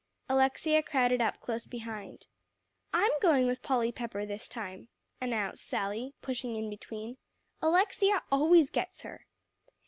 [0.27, 2.25] Alexia crowded up close behind.
[2.91, 4.87] "I'm going with Polly Pepper, this time,"
[5.21, 7.17] announced Sally, pushing in between;
[7.61, 9.27] "Alexia always gets her."